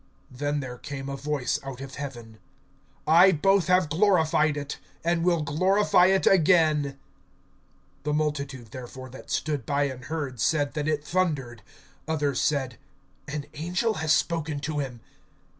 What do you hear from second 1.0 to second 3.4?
a voice out of heaven: I